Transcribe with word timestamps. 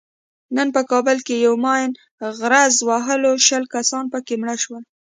نن 0.55 0.67
په 0.75 0.81
کابل 0.91 1.17
کې 1.27 1.35
یوه 1.45 1.59
ماین 1.65 1.91
غرز 2.39 2.75
وهلو 2.87 3.31
شل 3.47 3.63
کسان 3.75 4.05
پکې 4.13 4.33
مړه 4.41 4.55
شول. 4.63 4.83